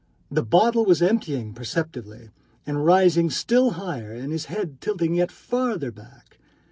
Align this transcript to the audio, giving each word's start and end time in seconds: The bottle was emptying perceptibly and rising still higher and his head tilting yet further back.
The 0.31 0.41
bottle 0.41 0.83
was 0.83 1.03
emptying 1.03 1.53
perceptibly 1.53 2.31
and 2.65 2.83
rising 2.83 3.29
still 3.29 3.73
higher 3.77 4.11
and 4.11 4.31
his 4.31 4.45
head 4.45 4.81
tilting 4.81 5.13
yet 5.13 5.31
further 5.31 5.91
back. 5.91 6.39